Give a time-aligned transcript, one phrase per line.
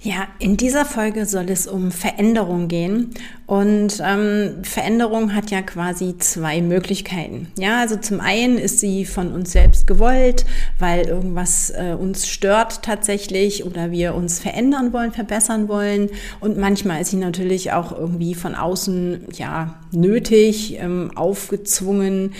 [0.00, 3.14] Ja, in dieser Folge soll es um Veränderung gehen.
[3.46, 7.46] Und ähm, Veränderung hat ja quasi zwei Möglichkeiten.
[7.56, 10.44] Ja, also zum einen ist sie von uns selbst gewollt,
[10.80, 16.10] weil irgendwas äh, uns stört tatsächlich oder wir uns verändern wollen, verbessern wollen.
[16.40, 22.34] Und manchmal ist sie natürlich auch irgendwie von außen ja nötig, ähm, aufgezwungen.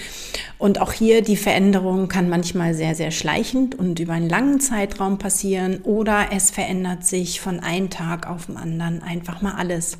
[0.59, 5.19] Und auch hier die Veränderung kann manchmal sehr, sehr schleichend und über einen langen Zeitraum
[5.19, 9.99] passieren oder es verändert sich von einem Tag auf den anderen einfach mal alles.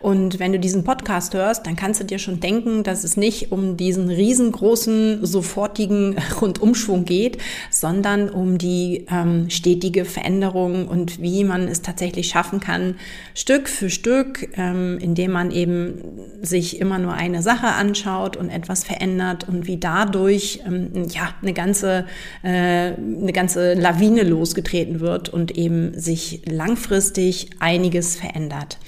[0.00, 3.52] Und wenn du diesen Podcast hörst, dann kannst du dir schon denken, dass es nicht
[3.52, 7.38] um diesen riesengroßen, sofortigen Rundumschwung geht,
[7.70, 12.96] sondern um die ähm, stetige Veränderung und wie man es tatsächlich schaffen kann,
[13.34, 16.02] Stück für Stück, ähm, indem man eben
[16.42, 21.34] sich immer nur eine Sache anschaut und etwas verändert und wie da dadurch ähm, ja
[21.42, 22.06] eine ganze
[22.42, 26.87] äh, eine ganze Lawine losgetreten wird und eben sich langfristig
[27.58, 28.78] einiges verändert.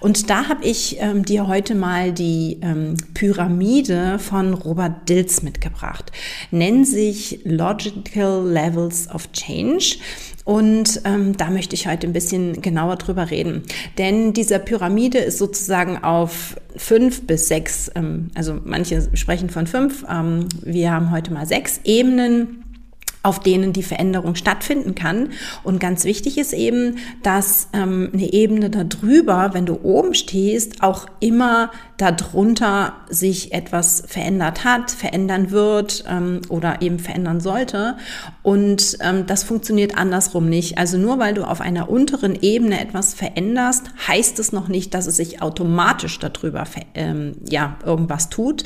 [0.00, 6.12] Und da habe ich ähm, dir heute mal die ähm, Pyramide von Robert Dills mitgebracht.
[6.50, 9.96] Nennt sich Logical Levels of Change.
[10.44, 13.62] Und ähm, da möchte ich heute ein bisschen genauer drüber reden.
[13.98, 20.04] Denn diese Pyramide ist sozusagen auf fünf bis sechs, ähm, also manche sprechen von fünf,
[20.10, 22.59] ähm, wir haben heute mal sechs Ebenen
[23.22, 25.30] auf denen die Veränderung stattfinden kann.
[25.62, 31.06] Und ganz wichtig ist eben, dass ähm, eine Ebene darüber, wenn du oben stehst, auch
[31.20, 37.98] immer darunter sich etwas verändert hat, verändern wird ähm, oder eben verändern sollte.
[38.42, 40.78] Und ähm, das funktioniert andersrum nicht.
[40.78, 45.06] Also nur weil du auf einer unteren Ebene etwas veränderst, heißt es noch nicht, dass
[45.06, 48.64] es sich automatisch darüber ähm, ja irgendwas tut.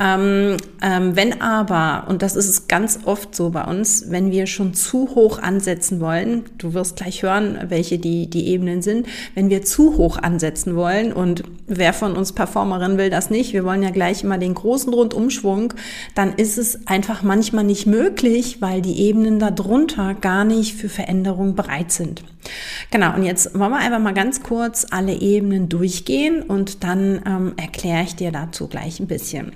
[0.00, 4.46] Ähm, ähm, wenn aber, und das ist es ganz oft so bei uns, wenn wir
[4.46, 9.50] schon zu hoch ansetzen wollen, du wirst gleich hören, welche die, die Ebenen sind, wenn
[9.50, 13.82] wir zu hoch ansetzen wollen und wer von uns Performerin will das nicht, wir wollen
[13.82, 15.74] ja gleich immer den großen Rundumschwung,
[16.14, 21.54] dann ist es einfach manchmal nicht möglich, weil die Ebenen darunter gar nicht für Veränderung
[21.54, 22.24] bereit sind.
[22.90, 27.52] Genau, und jetzt wollen wir einfach mal ganz kurz alle Ebenen durchgehen und dann ähm,
[27.56, 29.52] erkläre ich dir dazu gleich ein bisschen.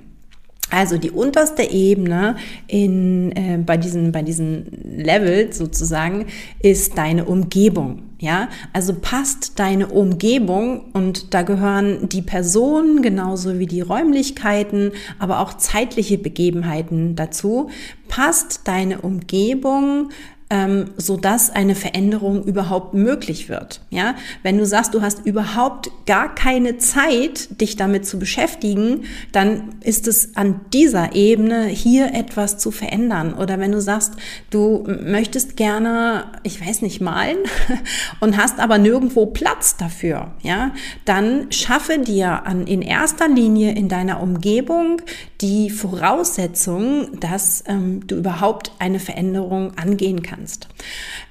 [0.71, 4.67] Also die unterste Ebene in, äh, bei, diesen, bei diesen
[4.97, 6.27] Levels sozusagen
[6.61, 8.03] ist deine Umgebung.
[8.19, 15.41] Ja, also passt deine Umgebung und da gehören die Personen genauso wie die Räumlichkeiten, aber
[15.41, 17.69] auch zeitliche Begebenheiten dazu.
[18.09, 20.09] Passt deine Umgebung
[20.49, 23.81] ähm, so dass eine Veränderung überhaupt möglich wird.
[23.91, 24.15] Ja,
[24.45, 30.07] wenn du sagst, du hast überhaupt gar keine Zeit, dich damit zu beschäftigen, dann ist
[30.07, 33.35] es an dieser Ebene hier etwas zu verändern.
[33.35, 34.15] Oder wenn du sagst,
[34.51, 37.39] du möchtest gerne, ich weiß nicht, malen
[38.21, 40.71] und hast aber nirgendwo Platz dafür, ja,
[41.05, 45.03] dann schaffe dir an, in erster Linie in deiner Umgebung
[45.41, 50.69] die Voraussetzung, dass ähm, du überhaupt eine Veränderung angehen kannst kannst.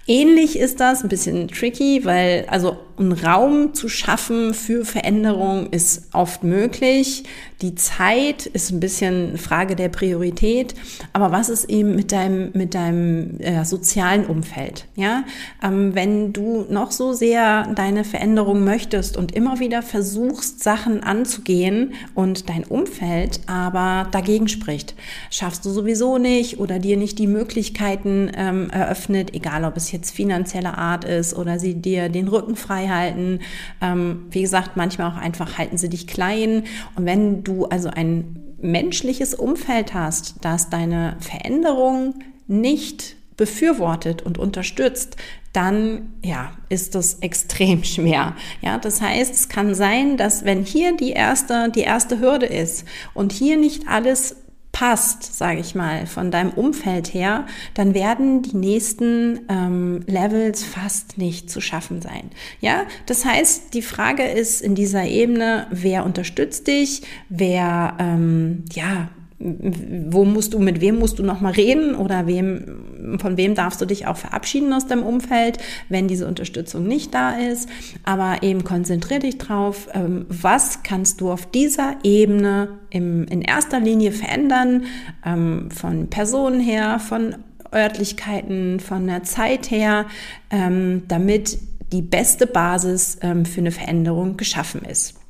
[0.08, 6.10] Ähnlich ist das, ein bisschen tricky, weil also einen Raum zu schaffen für Veränderung ist
[6.14, 7.24] oft möglich.
[7.62, 10.76] Die Zeit ist ein bisschen Frage der Priorität.
[11.12, 14.86] Aber was ist eben mit deinem, mit deinem äh, sozialen Umfeld?
[14.96, 15.24] Ja,
[15.64, 21.94] ähm, wenn du noch so sehr deine Veränderung möchtest und immer wieder versuchst, Sachen anzugehen
[22.14, 24.96] und dein Umfeld aber dagegen spricht,
[25.30, 30.12] schaffst du sowieso nicht oder dir nicht die Möglichkeiten ähm, eröffnet, egal ob es jetzt
[30.12, 33.40] finanzieller Art ist oder sie dir den Rücken frei halten.
[33.82, 36.64] Ähm, wie gesagt, manchmal auch einfach halten sie dich klein.
[36.96, 42.16] Und wenn du also ein menschliches Umfeld hast, das deine Veränderung
[42.48, 45.18] nicht befürwortet und unterstützt,
[45.52, 48.36] dann ja, ist das extrem schwer.
[48.62, 52.86] Ja, das heißt, es kann sein, dass wenn hier die erste die erste Hürde ist
[53.14, 54.36] und hier nicht alles
[54.76, 57.46] passt, sage ich mal, von deinem Umfeld her,
[57.76, 62.30] dann werden die nächsten ähm, Levels fast nicht zu schaffen sein.
[62.60, 69.08] Ja, das heißt, die Frage ist in dieser Ebene, wer unterstützt dich, wer ähm, ja
[69.38, 73.86] wo musst du, mit wem musst du nochmal reden oder wem, von wem darfst du
[73.86, 75.58] dich auch verabschieden aus deinem Umfeld,
[75.90, 77.68] wenn diese Unterstützung nicht da ist.
[78.04, 83.82] Aber eben konzentrier dich drauf, ähm, was kannst du auf dieser Ebene im, in erster
[83.82, 84.86] Linie verändern,
[85.26, 87.36] ähm, von Personen her, von
[87.74, 90.06] Örtlichkeiten, von der Zeit her,
[90.50, 91.58] ähm, damit
[91.92, 95.25] die beste Basis für eine Veränderung geschaffen ist.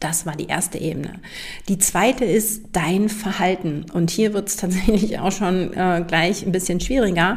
[0.00, 1.20] Das war die erste Ebene.
[1.68, 3.84] Die zweite ist dein Verhalten.
[3.92, 7.36] Und hier wird es tatsächlich auch schon äh, gleich ein bisschen schwieriger.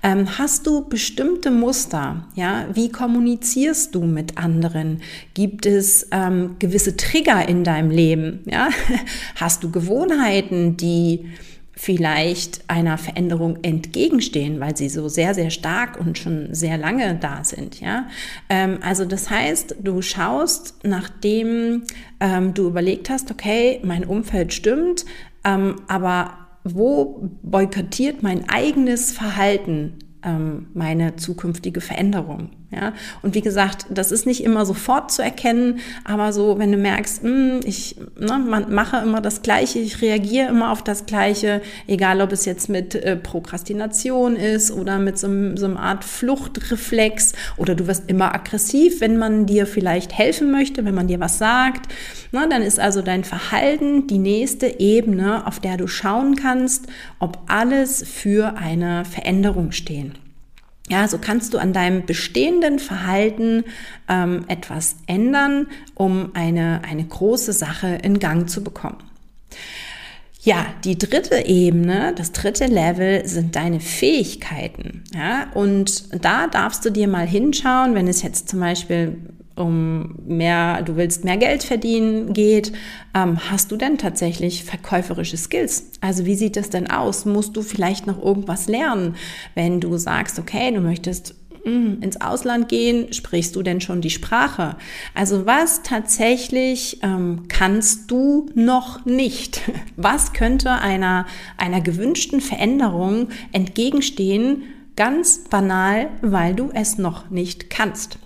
[0.00, 2.28] Ähm, hast du bestimmte Muster?
[2.36, 5.02] Ja, wie kommunizierst du mit anderen?
[5.34, 8.42] Gibt es ähm, gewisse Trigger in deinem Leben?
[8.44, 8.68] Ja,
[9.34, 11.26] hast du Gewohnheiten, die
[11.76, 17.44] vielleicht einer Veränderung entgegenstehen, weil sie so sehr, sehr stark und schon sehr lange da
[17.44, 17.80] sind.
[17.80, 18.06] Ja?
[18.48, 21.82] Ähm, also das heißt, du schaust, nachdem
[22.20, 25.04] ähm, du überlegt hast, okay, mein Umfeld stimmt,
[25.44, 32.50] ähm, aber wo boykottiert mein eigenes Verhalten ähm, meine zukünftige Veränderung.
[32.70, 32.92] Ja?
[33.22, 37.22] Und wie gesagt, das ist nicht immer sofort zu erkennen, aber so, wenn du merkst,
[37.22, 42.20] mh, hm, ich ne, mache immer das Gleiche, ich reagiere immer auf das Gleiche, egal
[42.20, 47.74] ob es jetzt mit äh, Prokrastination ist oder mit so, so einer Art Fluchtreflex oder
[47.74, 51.92] du wirst immer aggressiv, wenn man dir vielleicht helfen möchte, wenn man dir was sagt,
[52.32, 56.86] ne, dann ist also dein Verhalten die nächste Ebene, auf der du schauen kannst,
[57.18, 60.23] ob alles für eine Veränderung stehen.
[60.90, 63.64] Ja, so kannst du an deinem bestehenden Verhalten
[64.08, 68.98] ähm, etwas ändern, um eine, eine große Sache in Gang zu bekommen.
[70.42, 75.04] Ja, die dritte Ebene, das dritte Level sind deine Fähigkeiten.
[75.14, 79.16] Ja, und da darfst du dir mal hinschauen, wenn es jetzt zum Beispiel
[79.56, 82.72] um mehr, du willst mehr Geld verdienen geht,
[83.14, 85.90] ähm, hast du denn tatsächlich verkäuferische Skills?
[86.00, 87.24] Also wie sieht das denn aus?
[87.24, 89.14] Musst du vielleicht noch irgendwas lernen,
[89.54, 94.10] wenn du sagst, okay, du möchtest mm, ins Ausland gehen, sprichst du denn schon die
[94.10, 94.76] Sprache?
[95.14, 99.60] Also was tatsächlich ähm, kannst du noch nicht?
[99.96, 104.64] Was könnte einer, einer gewünschten Veränderung entgegenstehen?
[104.96, 108.18] Ganz banal, weil du es noch nicht kannst.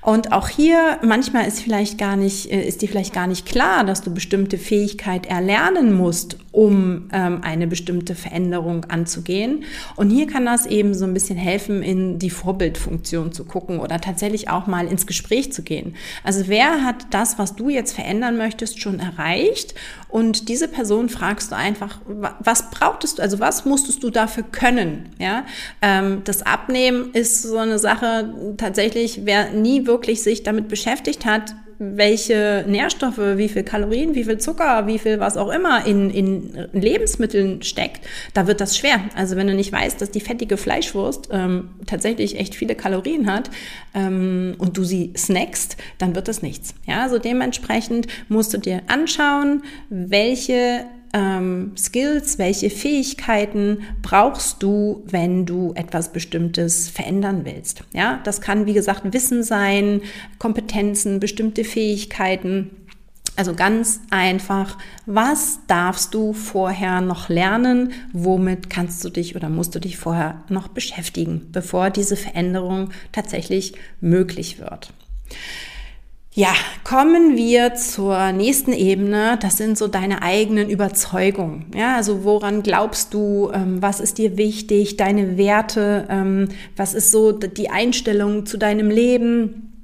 [0.00, 3.84] Und auch hier, manchmal ist vielleicht gar nicht, äh, ist dir vielleicht gar nicht klar,
[3.84, 9.64] dass du bestimmte Fähigkeit erlernen musst, um ähm, eine bestimmte Veränderung anzugehen.
[9.96, 14.00] Und hier kann das eben so ein bisschen helfen, in die Vorbildfunktion zu gucken oder
[14.00, 15.96] tatsächlich auch mal ins Gespräch zu gehen.
[16.22, 19.74] Also wer hat das, was du jetzt verändern möchtest, schon erreicht?
[20.10, 25.08] Und diese Person fragst du einfach, was brauchtest du, also was musstest du dafür können?
[25.18, 25.46] Ja,
[25.80, 31.54] ähm, das Abnehmen ist so eine Sache, tatsächlich, wer nie wirklich sich damit beschäftigt hat,
[31.82, 36.68] welche Nährstoffe, wie viel Kalorien, wie viel Zucker, wie viel was auch immer in, in
[36.72, 39.00] Lebensmitteln steckt, da wird das schwer.
[39.16, 43.50] Also wenn du nicht weißt, dass die fettige Fleischwurst ähm, tatsächlich echt viele Kalorien hat
[43.94, 46.74] ähm, und du sie snackst, dann wird das nichts.
[46.86, 55.44] Ja, also dementsprechend musst du dir anschauen, welche ähm, Skills, welche Fähigkeiten brauchst du, wenn
[55.46, 57.84] du etwas Bestimmtes verändern willst.
[57.92, 60.02] Ja, das kann, wie gesagt, Wissen sein,
[60.38, 62.70] Kompetenzen, bestimmte Fähigkeiten.
[63.36, 64.76] Also ganz einfach,
[65.06, 67.92] was darfst du vorher noch lernen?
[68.12, 73.74] Womit kannst du dich oder musst du dich vorher noch beschäftigen, bevor diese Veränderung tatsächlich
[74.00, 74.92] möglich wird?
[76.34, 79.38] Ja, kommen wir zur nächsten Ebene.
[79.42, 81.66] Das sind so deine eigenen Überzeugungen.
[81.74, 83.50] Ja, also woran glaubst du?
[83.52, 84.96] Ähm, was ist dir wichtig?
[84.96, 86.06] Deine Werte?
[86.08, 89.74] Ähm, was ist so die Einstellung zu deinem Leben?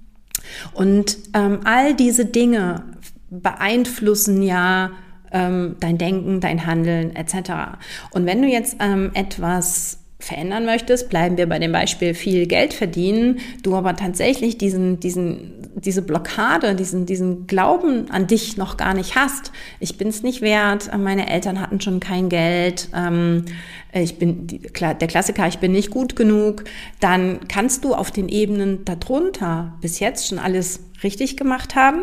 [0.73, 2.83] Und ähm, all diese Dinge
[3.29, 4.93] beeinflussen ja
[5.31, 7.77] ähm, dein Denken, dein Handeln etc.
[8.13, 12.75] Und wenn du jetzt ähm, etwas verändern möchtest, bleiben wir bei dem Beispiel viel Geld
[12.75, 18.95] verdienen, du aber tatsächlich diesen, diesen, diese Blockade, diesen, diesen Glauben an dich noch gar
[18.95, 19.53] nicht hast.
[19.79, 23.45] Ich bin es nicht wert, meine Eltern hatten schon kein Geld, ähm,
[23.93, 26.65] ich bin die, der Klassiker, ich bin nicht gut genug,
[27.01, 32.03] dann kannst du auf den Ebenen darunter bis jetzt schon alles richtig gemacht haben.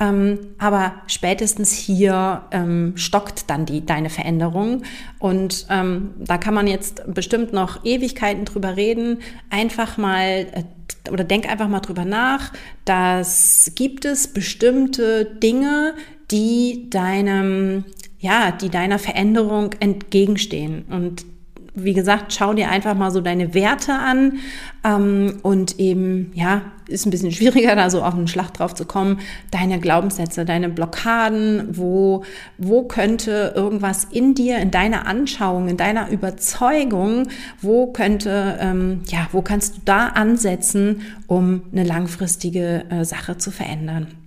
[0.00, 4.82] Ähm, aber spätestens hier ähm, stockt dann die, deine Veränderung.
[5.18, 9.18] Und ähm, da kann man jetzt bestimmt noch Ewigkeiten drüber reden.
[9.50, 10.64] Einfach mal äh,
[11.10, 12.52] oder denk einfach mal drüber nach,
[12.84, 15.94] dass gibt es bestimmte Dinge,
[16.30, 17.84] die deinem
[18.22, 20.84] ja, die deiner Veränderung entgegenstehen.
[20.88, 21.26] Und
[21.74, 24.38] wie gesagt, schau dir einfach mal so deine Werte an
[24.84, 28.84] ähm, und eben, ja, ist ein bisschen schwieriger, da so auf den Schlag drauf zu
[28.84, 29.18] kommen,
[29.50, 32.22] deine Glaubenssätze, deine Blockaden, wo,
[32.58, 37.28] wo könnte irgendwas in dir, in deiner Anschauung, in deiner Überzeugung,
[37.60, 43.50] wo könnte, ähm, ja, wo kannst du da ansetzen, um eine langfristige äh, Sache zu
[43.50, 44.21] verändern?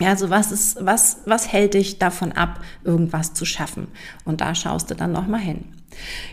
[0.00, 3.88] Ja, also was ist, was, was hält dich davon ab, irgendwas zu schaffen?
[4.24, 5.64] Und da schaust du dann nochmal hin.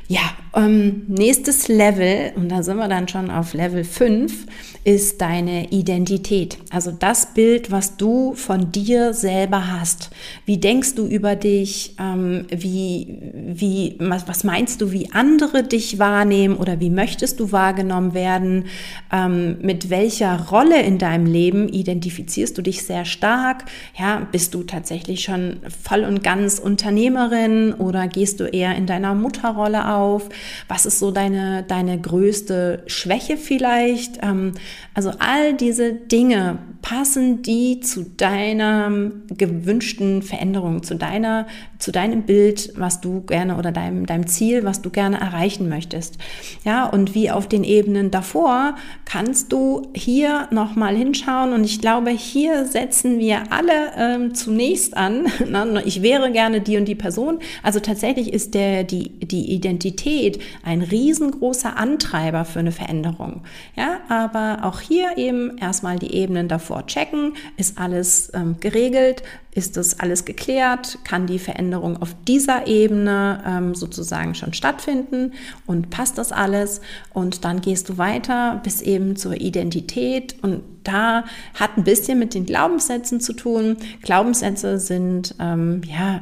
[0.08, 0.22] Ja,
[0.56, 4.46] ähm, nächstes Level, und da sind wir dann schon auf Level 5,
[4.84, 6.58] ist deine Identität.
[6.70, 10.12] Also das Bild, was du von dir selber hast.
[10.46, 11.96] Wie denkst du über dich?
[12.00, 18.14] Ähm, wie, wie, was meinst du, wie andere dich wahrnehmen oder wie möchtest du wahrgenommen
[18.14, 18.66] werden?
[19.12, 23.66] Ähm, mit welcher Rolle in deinem Leben identifizierst du dich sehr stark?
[23.98, 29.16] Ja, bist du tatsächlich schon voll und ganz Unternehmerin oder gehst du eher in deiner
[29.54, 30.30] Mutterrolle auf?
[30.68, 34.20] Was ist so deine, deine größte Schwäche vielleicht?
[34.22, 34.54] Ähm,
[34.94, 38.92] also all diese Dinge passen die zu deiner
[39.30, 41.48] gewünschten Veränderung, zu deiner,
[41.80, 46.18] zu deinem Bild, was du gerne oder deinem, deinem Ziel, was du gerne erreichen möchtest.
[46.66, 48.76] Ja, und wie auf den Ebenen davor
[49.06, 55.28] kannst du hier nochmal hinschauen und ich glaube, hier setzen wir alle ähm, zunächst an.
[55.86, 57.40] ich wäre gerne die und die Person.
[57.64, 63.44] Also tatsächlich ist der, die, die Identität ein riesengroßer Antreiber für eine Veränderung.
[63.78, 69.24] Ja, aber auch hier eben erstmal die Ebenen davor sofort checken, ist alles ähm, geregelt,
[69.52, 75.34] ist das alles geklärt, kann die Veränderung auf dieser Ebene ähm, sozusagen schon stattfinden?
[75.68, 76.82] Und passt das alles?
[77.14, 80.36] Und dann gehst du weiter bis eben zur Identität.
[80.42, 83.78] Und da hat ein bisschen mit den Glaubenssätzen zu tun.
[84.02, 86.22] Glaubenssätze sind ähm, ja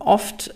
[0.00, 0.54] oft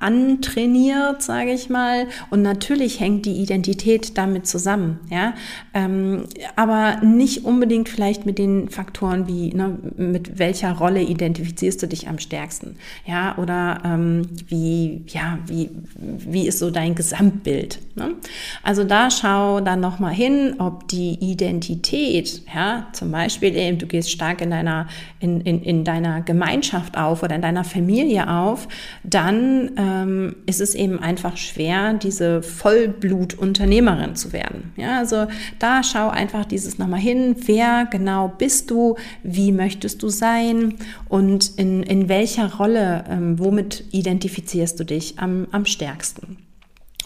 [0.00, 2.06] antrainiert, sage ich mal.
[2.30, 5.34] Und natürlich hängt die Identität damit zusammen, ja.
[5.72, 6.24] Ähm,
[6.56, 12.08] aber nicht unbedingt vielleicht mit den Faktoren wie, ne, mit welcher Rolle identifizierst du dich
[12.08, 17.80] am stärksten, ja, oder ähm, wie, ja, wie, wie ist so dein Gesamtbild.
[17.94, 18.14] Ne?
[18.62, 24.10] Also da schau dann nochmal hin, ob die Identität, ja, zum Beispiel eben, du gehst
[24.10, 24.88] stark in deiner,
[25.20, 28.68] in, in, in deiner Gemeinschaft auf oder in deiner Familie auf,
[29.02, 34.72] dann ähm, ist es eben einfach schwer, diese Vollblutunternehmerin zu werden.
[34.76, 35.26] Ja, also
[35.58, 40.74] da schau einfach dieses nochmal hin, wer genau bist du, wie möchtest du sein
[41.08, 46.38] und in, in welcher Rolle, ähm, womit identifizierst du dich am, am stärksten.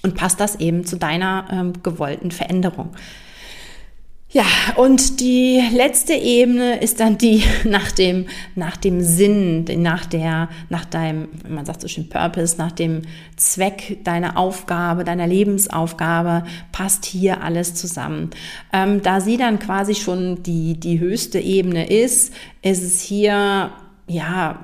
[0.03, 2.91] Und passt das eben zu deiner ähm, gewollten Veränderung.
[4.31, 4.45] Ja,
[4.77, 10.85] und die letzte Ebene ist dann die nach dem, nach dem Sinn, nach der, nach
[10.85, 13.03] deinem, man sagt so schön Purpose, nach dem
[13.37, 18.29] Zweck deiner Aufgabe, deiner Lebensaufgabe, passt hier alles zusammen.
[18.71, 23.71] Ähm, da sie dann quasi schon die, die höchste Ebene ist, ist es hier
[24.09, 24.59] ja,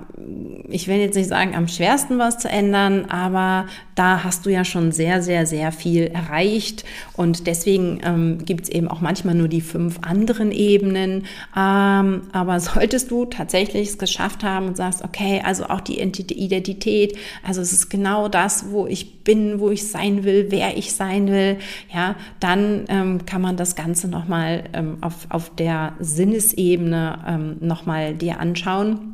[0.71, 4.65] ich will jetzt nicht sagen, am schwersten was zu ändern, aber da hast du ja
[4.65, 6.85] schon sehr, sehr, sehr viel erreicht.
[7.15, 11.27] Und deswegen ähm, gibt es eben auch manchmal nur die fünf anderen Ebenen.
[11.57, 17.17] Ähm, aber solltest du tatsächlich es geschafft haben und sagst, okay, also auch die Identität,
[17.47, 21.29] also es ist genau das, wo ich bin, wo ich sein will, wer ich sein
[21.29, 21.59] will,
[21.93, 28.15] ja, dann ähm, kann man das Ganze nochmal ähm, auf, auf der Sinnesebene ähm, nochmal
[28.15, 29.14] dir anschauen.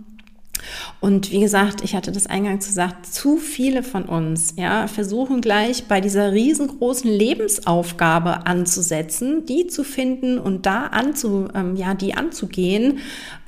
[1.00, 5.84] Und wie gesagt, ich hatte das eingangs gesagt, zu viele von uns ja, versuchen gleich
[5.84, 12.98] bei dieser riesengroßen Lebensaufgabe anzusetzen, die zu finden und da anzu, ähm, ja, die anzugehen,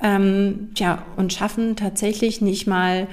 [0.01, 3.07] ähm, tja, und schaffen tatsächlich nicht mal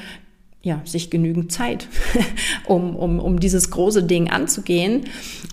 [0.62, 1.88] ja, sich genügend Zeit,
[2.66, 5.04] um, um, um dieses große Ding anzugehen.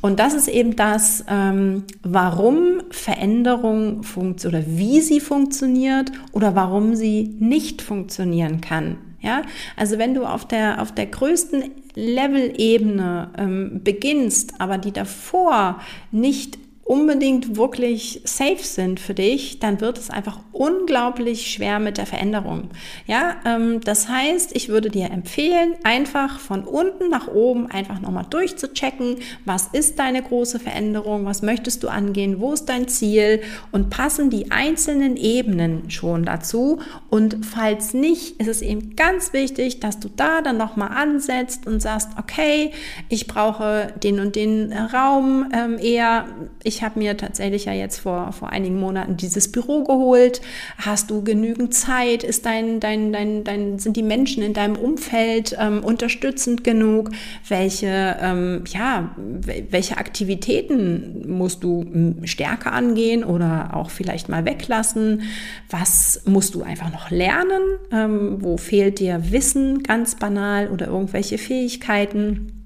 [0.02, 6.96] Und das ist eben das, ähm, warum Veränderung funktioniert oder wie sie funktioniert oder warum
[6.96, 8.98] sie nicht funktionieren kann.
[9.22, 9.42] Ja,
[9.76, 11.64] also wenn du auf der, auf der größten
[11.96, 15.80] Level-Ebene ähm, beginnst, aber die davor
[16.12, 22.06] nicht unbedingt wirklich safe sind für dich, dann wird es einfach unglaublich schwer mit der
[22.06, 22.70] Veränderung.
[23.08, 28.26] Ja, ähm, das heißt, ich würde dir empfehlen, einfach von unten nach oben einfach nochmal
[28.30, 33.42] durchzuchecken, was ist deine große Veränderung, was möchtest du angehen, wo ist dein Ziel
[33.72, 36.80] und passen die einzelnen Ebenen schon dazu.
[37.10, 41.82] Und falls nicht, ist es eben ganz wichtig, dass du da dann nochmal ansetzt und
[41.82, 42.72] sagst, okay,
[43.10, 46.28] ich brauche den und den Raum ähm, eher,
[46.64, 50.42] ich ich habe mir tatsächlich ja jetzt vor, vor einigen Monaten dieses Büro geholt.
[50.78, 52.24] Hast du genügend Zeit?
[52.24, 57.10] Ist dein, dein, dein, dein, sind die Menschen in deinem Umfeld ähm, unterstützend genug?
[57.48, 61.84] Welche, ähm, ja, welche Aktivitäten musst du
[62.26, 65.24] stärker angehen oder auch vielleicht mal weglassen?
[65.72, 67.80] Was musst du einfach noch lernen?
[67.92, 72.66] Ähm, wo fehlt dir Wissen ganz banal oder irgendwelche Fähigkeiten?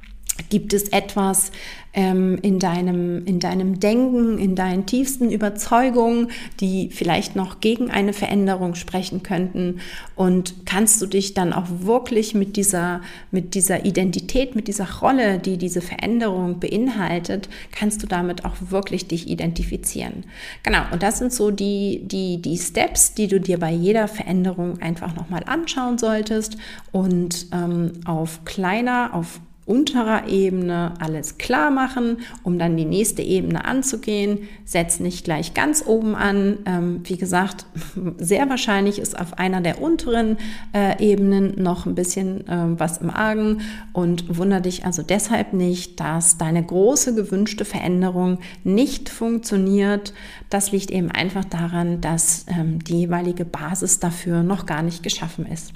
[0.50, 1.52] Gibt es etwas
[1.94, 8.14] ähm, in, deinem, in deinem Denken, in deinen tiefsten Überzeugungen, die vielleicht noch gegen eine
[8.14, 9.80] Veränderung sprechen könnten?
[10.16, 15.40] Und kannst du dich dann auch wirklich mit dieser, mit dieser Identität, mit dieser Rolle,
[15.40, 20.26] die diese Veränderung beinhaltet, kannst du damit auch wirklich dich identifizieren?
[20.64, 24.82] Genau, und das sind so die, die, die Steps, die du dir bei jeder Veränderung
[24.82, 26.58] einfach nochmal anschauen solltest
[26.92, 29.40] und ähm, auf kleiner, auf
[29.72, 34.50] unterer Ebene alles klar machen, um dann die nächste Ebene anzugehen.
[34.66, 36.58] Setz nicht gleich ganz oben an.
[36.66, 37.66] Ähm, wie gesagt,
[38.18, 40.38] sehr wahrscheinlich ist auf einer der unteren
[40.74, 43.62] äh, Ebenen noch ein bisschen äh, was im Argen
[43.94, 50.14] und wundere dich also deshalb nicht, dass deine große gewünschte Veränderung nicht funktioniert.
[50.50, 55.46] Das liegt eben einfach daran, dass ähm, die jeweilige Basis dafür noch gar nicht geschaffen
[55.46, 55.72] ist.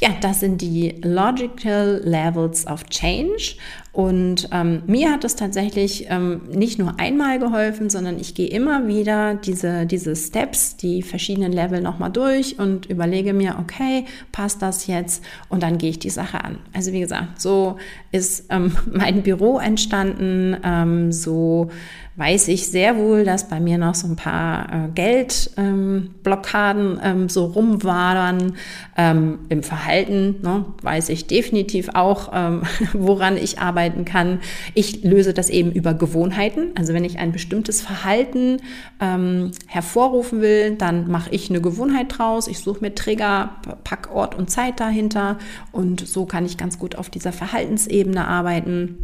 [0.00, 3.35] Ja, das sind die Logical Levels of Change.
[3.36, 3.58] Change.
[3.96, 8.86] Und ähm, mir hat es tatsächlich ähm, nicht nur einmal geholfen, sondern ich gehe immer
[8.86, 14.86] wieder diese, diese Steps, die verschiedenen Level nochmal durch und überlege mir, okay, passt das
[14.86, 15.24] jetzt?
[15.48, 16.58] Und dann gehe ich die Sache an.
[16.74, 17.78] Also wie gesagt, so
[18.12, 21.70] ist ähm, mein Büro entstanden, ähm, so
[22.16, 27.28] weiß ich sehr wohl, dass bei mir noch so ein paar äh, Geldblockaden ähm, ähm,
[27.28, 28.56] so rumwadern.
[28.96, 32.62] Ähm, Im Verhalten ne, weiß ich definitiv auch, ähm,
[32.94, 34.40] woran ich arbeiten kann.
[34.74, 36.72] Ich löse das eben über Gewohnheiten.
[36.76, 38.58] Also wenn ich ein bestimmtes Verhalten
[39.00, 42.48] ähm, hervorrufen will, dann mache ich eine Gewohnheit draus.
[42.48, 45.38] Ich suche mir Trigger, pack Ort und Zeit dahinter
[45.72, 48.98] und so kann ich ganz gut auf dieser Verhaltensebene arbeiten.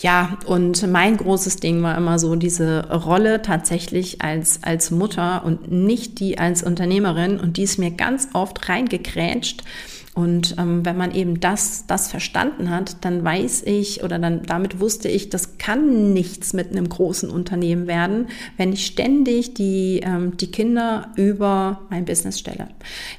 [0.00, 5.70] Ja, und mein großes Ding war immer so diese Rolle tatsächlich als, als Mutter und
[5.70, 7.38] nicht die als Unternehmerin.
[7.38, 9.62] Und die ist mir ganz oft reingekrätscht.
[10.12, 14.80] Und ähm, wenn man eben das, das verstanden hat, dann weiß ich oder dann damit
[14.80, 18.26] wusste ich, das kann nichts mit einem großen Unternehmen werden,
[18.56, 22.68] wenn ich ständig die, ähm, die Kinder über mein Business stelle.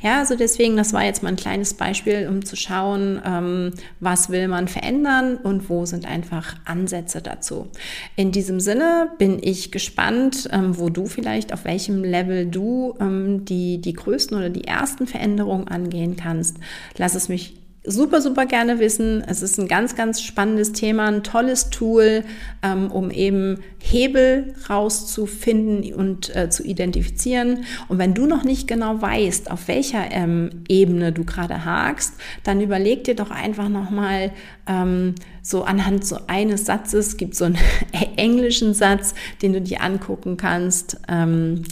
[0.01, 3.71] Ja, also deswegen, das war jetzt mal ein kleines Beispiel, um zu schauen, ähm,
[4.01, 7.69] was will man verändern und wo sind einfach Ansätze dazu.
[8.17, 13.45] In diesem Sinne bin ich gespannt, ähm, wo du vielleicht, auf welchem Level du ähm,
[13.45, 16.57] die, die größten oder die ersten Veränderungen angehen kannst.
[16.97, 19.23] Lass es mich super, super gerne wissen.
[19.27, 22.23] Es ist ein ganz, ganz spannendes Thema, ein tolles Tool,
[22.61, 27.65] ähm, um eben Hebel rauszufinden und äh, zu identifizieren.
[27.87, 32.13] Und wenn du noch nicht genau weißt, auf welcher ähm, Ebene du gerade hakst,
[32.43, 34.31] dann überleg dir doch einfach nochmal
[34.67, 37.57] ähm, so anhand so eines Satzes, gibt so einen
[38.15, 40.97] englischen Satz, den du dir angucken kannst.
[41.07, 41.63] Ähm,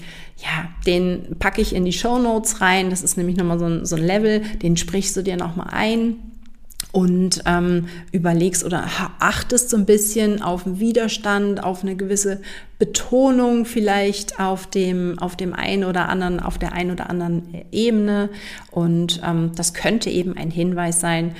[0.41, 2.89] ja, den packe ich in die Show Notes rein.
[2.89, 6.15] Das ist nämlich nochmal so ein, so ein Level, den sprichst du dir nochmal ein
[6.91, 8.87] und ähm, überlegst oder
[9.19, 12.41] achtest so ein bisschen auf den Widerstand, auf eine gewisse
[12.79, 18.29] Betonung vielleicht auf dem, auf dem einen oder anderen, auf der einen oder anderen Ebene.
[18.71, 21.35] Und ähm, das könnte eben ein Hinweis sein.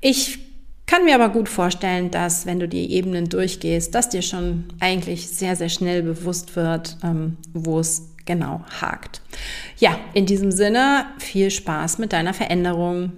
[0.00, 0.40] Ich
[0.86, 5.28] kann mir aber gut vorstellen, dass wenn du die Ebenen durchgehst, dass dir schon eigentlich
[5.28, 9.20] sehr, sehr schnell bewusst wird, ähm, wo es genau hakt.
[9.78, 13.12] Ja, in diesem Sinne, viel Spaß mit deiner Veränderung.